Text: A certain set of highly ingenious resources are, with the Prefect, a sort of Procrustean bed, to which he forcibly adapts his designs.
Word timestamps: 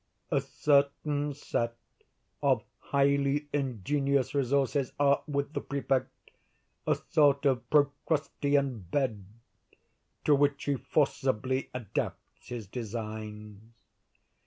A 0.31 0.39
certain 0.41 1.35
set 1.35 1.77
of 2.41 2.63
highly 2.79 3.47
ingenious 3.53 4.33
resources 4.33 4.91
are, 4.99 5.21
with 5.27 5.53
the 5.53 5.61
Prefect, 5.61 6.09
a 6.87 6.95
sort 6.95 7.45
of 7.45 7.69
Procrustean 7.69 8.79
bed, 8.89 9.23
to 10.25 10.33
which 10.33 10.63
he 10.63 10.75
forcibly 10.77 11.69
adapts 11.75 12.47
his 12.47 12.65
designs. 12.65 13.61